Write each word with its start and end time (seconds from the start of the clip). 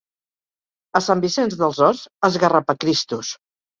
A 0.99 1.01
Sant 1.09 1.21
Vicenç 1.27 1.55
dels 1.59 1.81
Horts, 1.89 2.01
esgarrapacristos. 2.29 3.35